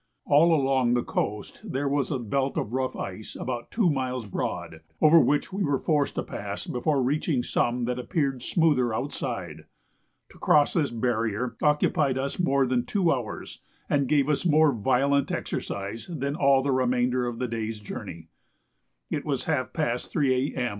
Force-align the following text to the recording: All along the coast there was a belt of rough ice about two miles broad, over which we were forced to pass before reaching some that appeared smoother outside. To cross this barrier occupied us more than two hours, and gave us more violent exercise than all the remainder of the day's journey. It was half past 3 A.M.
All 0.25 0.51
along 0.55 0.95
the 0.95 1.03
coast 1.03 1.61
there 1.63 1.87
was 1.87 2.09
a 2.09 2.17
belt 2.17 2.57
of 2.57 2.73
rough 2.73 2.95
ice 2.95 3.35
about 3.39 3.69
two 3.69 3.87
miles 3.91 4.25
broad, 4.25 4.79
over 4.99 5.19
which 5.19 5.53
we 5.53 5.63
were 5.63 5.77
forced 5.77 6.15
to 6.15 6.23
pass 6.23 6.65
before 6.65 7.03
reaching 7.03 7.43
some 7.43 7.85
that 7.85 7.99
appeared 7.99 8.41
smoother 8.41 8.95
outside. 8.95 9.65
To 10.29 10.39
cross 10.39 10.73
this 10.73 10.89
barrier 10.89 11.55
occupied 11.61 12.17
us 12.17 12.39
more 12.39 12.65
than 12.65 12.83
two 12.83 13.11
hours, 13.11 13.61
and 13.87 14.07
gave 14.07 14.27
us 14.27 14.43
more 14.43 14.71
violent 14.73 15.31
exercise 15.31 16.09
than 16.11 16.35
all 16.35 16.63
the 16.63 16.71
remainder 16.71 17.27
of 17.27 17.37
the 17.37 17.47
day's 17.47 17.79
journey. 17.79 18.29
It 19.11 19.23
was 19.23 19.43
half 19.45 19.71
past 19.71 20.09
3 20.11 20.55
A.M. 20.55 20.69